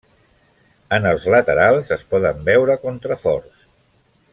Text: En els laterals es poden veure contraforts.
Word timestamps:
En 0.97 1.05
els 1.11 1.27
laterals 1.35 1.93
es 1.97 2.07
poden 2.15 2.43
veure 2.51 2.81
contraforts. 2.89 3.73